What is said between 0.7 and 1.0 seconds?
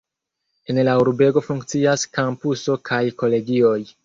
En la